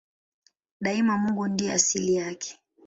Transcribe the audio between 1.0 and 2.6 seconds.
Mungu ndiye asili yake.